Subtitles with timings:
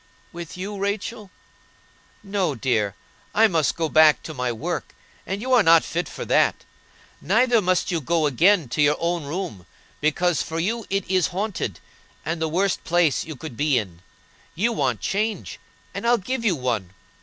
[0.33, 1.29] "With you, Rachel?"
[2.23, 2.95] "No, dear,
[3.35, 4.95] I must go back to my work,
[5.27, 6.65] and you are not fit for that.
[7.21, 9.67] Neither must you go again to your own room,
[9.99, 11.79] because for you it is haunted,
[12.25, 14.01] and the worst place you could be in.
[14.55, 15.59] You want change,
[15.93, 16.95] and I'll give you one.